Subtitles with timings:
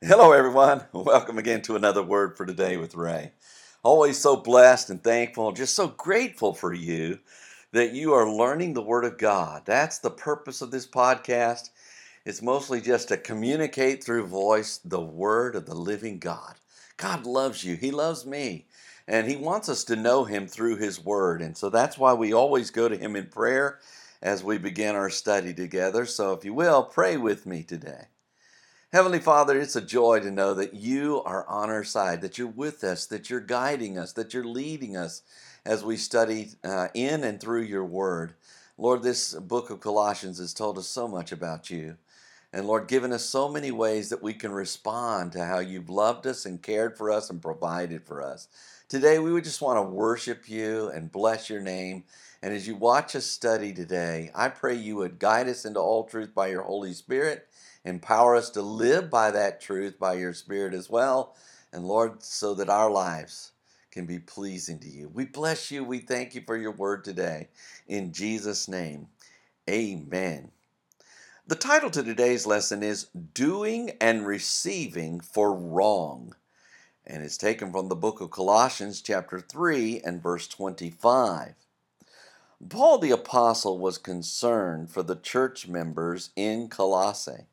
[0.00, 0.84] Hello, everyone.
[0.92, 3.32] Welcome again to another word for today with Ray.
[3.82, 7.18] Always so blessed and thankful, just so grateful for you
[7.72, 9.62] that you are learning the Word of God.
[9.66, 11.70] That's the purpose of this podcast.
[12.24, 16.54] It's mostly just to communicate through voice the Word of the living God.
[16.96, 18.66] God loves you, He loves me,
[19.08, 21.42] and He wants us to know Him through His Word.
[21.42, 23.80] And so that's why we always go to Him in prayer
[24.22, 26.06] as we begin our study together.
[26.06, 28.04] So if you will, pray with me today.
[28.90, 32.46] Heavenly Father, it's a joy to know that you are on our side, that you're
[32.46, 35.20] with us, that you're guiding us, that you're leading us
[35.66, 38.32] as we study uh, in and through your word.
[38.78, 41.98] Lord, this book of Colossians has told us so much about you.
[42.52, 46.26] And Lord, given us so many ways that we can respond to how you've loved
[46.26, 48.48] us and cared for us and provided for us.
[48.88, 52.04] Today, we would just want to worship you and bless your name.
[52.42, 56.04] And as you watch us study today, I pray you would guide us into all
[56.04, 57.48] truth by your Holy Spirit
[57.84, 61.34] Empower us to live by that truth by your Spirit as well.
[61.72, 63.52] And Lord, so that our lives
[63.90, 65.08] can be pleasing to you.
[65.08, 65.84] We bless you.
[65.84, 67.48] We thank you for your word today.
[67.86, 69.08] In Jesus' name,
[69.68, 70.50] amen.
[71.48, 76.34] The title to today's lesson is Doing and Receiving for Wrong.
[77.06, 81.54] And it's taken from the book of Colossians, chapter 3, and verse 25.
[82.68, 87.46] Paul the Apostle was concerned for the church members in Colossae.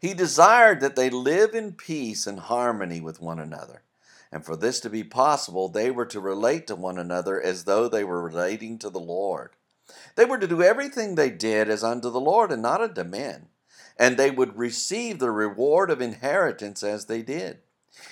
[0.00, 3.82] He desired that they live in peace and harmony with one another.
[4.30, 7.88] And for this to be possible, they were to relate to one another as though
[7.88, 9.56] they were relating to the Lord.
[10.14, 13.48] They were to do everything they did as unto the Lord and not unto men.
[13.98, 17.58] And they would receive the reward of inheritance as they did.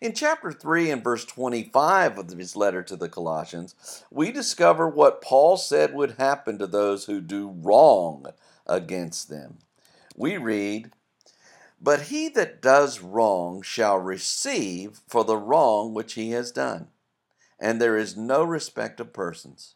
[0.00, 3.74] In chapter 3 and verse 25 of his letter to the Colossians,
[4.10, 8.26] we discover what Paul said would happen to those who do wrong
[8.66, 9.58] against them.
[10.16, 10.92] We read,
[11.80, 16.88] but he that does wrong shall receive for the wrong which he has done,
[17.58, 19.74] and there is no respect of persons.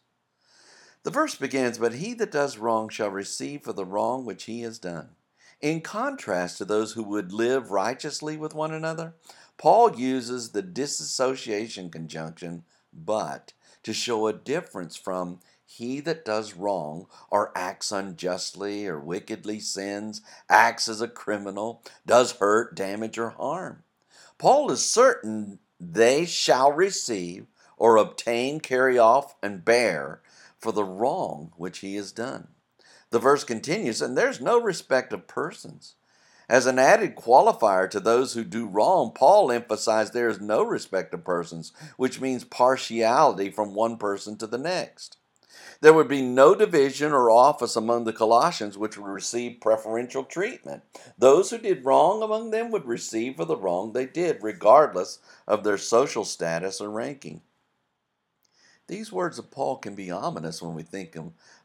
[1.03, 4.61] The verse begins, But he that does wrong shall receive for the wrong which he
[4.61, 5.15] has done.
[5.61, 9.15] In contrast to those who would live righteously with one another,
[9.57, 17.07] Paul uses the disassociation conjunction but to show a difference from he that does wrong
[17.29, 23.83] or acts unjustly or wickedly sins, acts as a criminal, does hurt, damage, or harm.
[24.37, 30.21] Paul is certain they shall receive or obtain, carry off, and bear
[30.59, 32.49] for the wrong which he has done.
[33.11, 35.95] The verse continues, and there's no respect of persons.
[36.47, 41.13] As an added qualifier to those who do wrong, Paul emphasized there is no respect
[41.13, 45.17] of persons, which means partiality from one person to the next.
[45.81, 50.83] There would be no division or office among the Colossians which would receive preferential treatment.
[51.17, 55.63] Those who did wrong among them would receive for the wrong they did, regardless of
[55.63, 57.41] their social status or ranking.
[58.89, 61.15] These words of Paul can be ominous when we think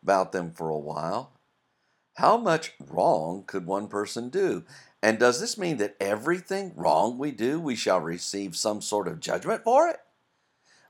[0.02, 1.32] about them for a while.
[2.16, 4.64] How much wrong could one person do?
[5.02, 9.20] And does this mean that everything wrong we do, we shall receive some sort of
[9.20, 10.00] judgment for it?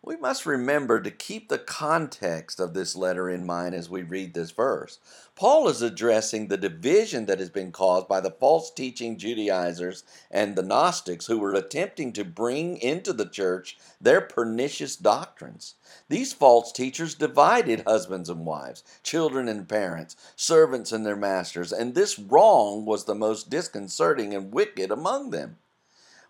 [0.07, 4.35] We must remember to keep the context of this letter in mind as we read
[4.35, 4.99] this verse.
[5.35, 10.57] Paul is addressing the division that has been caused by the false teaching Judaizers and
[10.57, 15.75] the Gnostics who were attempting to bring into the church their pernicious doctrines.
[16.11, 21.95] These false teachers divided husbands and wives, children and parents, servants and their masters, and
[21.95, 25.57] this wrong was the most disconcerting and wicked among them.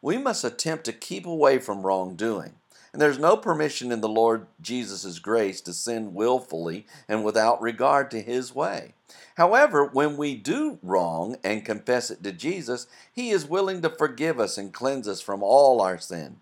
[0.01, 2.55] We must attempt to keep away from wrongdoing.
[2.95, 8.09] And there's no permission in the Lord Jesus' grace to sin willfully and without regard
[8.13, 8.95] to his way.
[9.35, 14.39] However, when we do wrong and confess it to Jesus, he is willing to forgive
[14.39, 16.37] us and cleanse us from all our sin.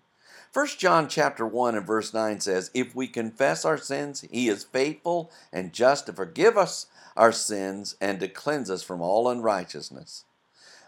[0.53, 4.63] 1 John chapter 1 and verse 9 says, If we confess our sins, he is
[4.63, 6.85] faithful and just to forgive us
[7.17, 10.25] our sins and to cleanse us from all unrighteousness.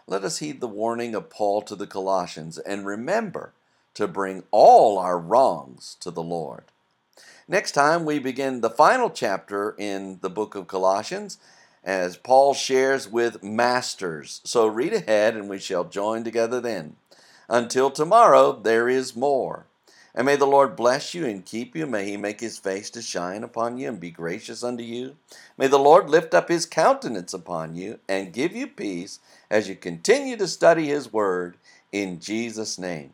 [0.06, 3.52] Let us heed the warning of Paul to the Colossians and remember
[3.96, 6.64] to bring all our wrongs to the Lord.
[7.48, 11.38] Next time, we begin the final chapter in the book of Colossians
[11.82, 14.42] as Paul shares with masters.
[14.44, 16.96] So read ahead and we shall join together then.
[17.48, 19.66] Until tomorrow, there is more.
[20.14, 21.86] And may the Lord bless you and keep you.
[21.86, 25.16] May he make his face to shine upon you and be gracious unto you.
[25.56, 29.20] May the Lord lift up his countenance upon you and give you peace
[29.50, 31.56] as you continue to study his word
[31.92, 33.12] in Jesus' name.